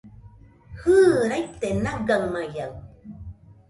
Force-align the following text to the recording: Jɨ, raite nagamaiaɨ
Jɨ, 0.79 0.95
raite 1.29 1.67
nagamaiaɨ 1.83 2.73